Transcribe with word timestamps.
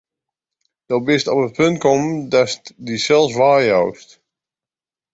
No 0.89 0.97
bist 1.07 1.29
op 1.33 1.41
it 1.47 1.55
punt 1.59 1.77
kommen, 1.83 2.15
datst 2.33 2.63
dysels 2.87 3.33
weijoust. 3.41 4.09